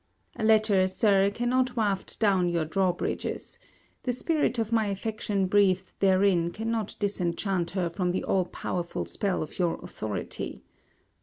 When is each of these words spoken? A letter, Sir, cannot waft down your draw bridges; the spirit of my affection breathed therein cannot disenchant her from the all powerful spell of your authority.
A 0.35 0.43
letter, 0.43 0.87
Sir, 0.87 1.29
cannot 1.29 1.75
waft 1.75 2.19
down 2.19 2.49
your 2.49 2.65
draw 2.65 2.91
bridges; 2.91 3.59
the 4.01 4.11
spirit 4.11 4.57
of 4.57 4.71
my 4.71 4.87
affection 4.87 5.45
breathed 5.45 5.91
therein 5.99 6.49
cannot 6.49 6.95
disenchant 6.97 7.69
her 7.77 7.87
from 7.87 8.09
the 8.11 8.23
all 8.23 8.45
powerful 8.45 9.05
spell 9.05 9.43
of 9.43 9.59
your 9.59 9.75
authority. 9.83 10.63